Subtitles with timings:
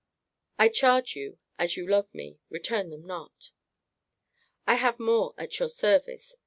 [0.57, 3.51] I charge you, as you love me, return them not.
[4.65, 6.37] I have more at your service.